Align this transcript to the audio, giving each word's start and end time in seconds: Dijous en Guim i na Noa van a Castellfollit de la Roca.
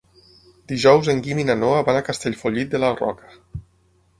Dijous 0.71 1.09
en 1.13 1.21
Guim 1.27 1.41
i 1.43 1.45
na 1.49 1.57
Noa 1.65 1.83
van 1.91 1.99
a 1.99 2.03
Castellfollit 2.09 2.73
de 2.73 2.83
la 2.85 2.91
Roca. 3.03 3.31